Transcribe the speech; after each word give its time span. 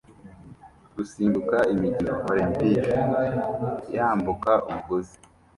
Gusimbuka 0.95 1.57
imikino 1.73 2.13
Olempike 2.31 2.95
yambuka 3.95 4.51
umugozi 4.69 5.15